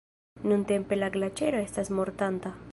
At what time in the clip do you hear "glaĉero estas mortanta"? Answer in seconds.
1.17-2.59